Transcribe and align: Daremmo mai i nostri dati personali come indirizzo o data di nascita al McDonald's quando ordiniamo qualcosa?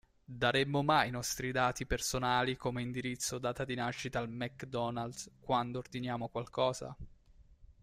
Daremmo 0.25 0.81
mai 0.81 1.09
i 1.09 1.11
nostri 1.11 1.51
dati 1.51 1.85
personali 1.85 2.57
come 2.57 2.81
indirizzo 2.81 3.35
o 3.35 3.37
data 3.37 3.63
di 3.65 3.75
nascita 3.75 4.17
al 4.17 4.31
McDonald's 4.31 5.29
quando 5.39 5.77
ordiniamo 5.77 6.27
qualcosa? 6.29 6.97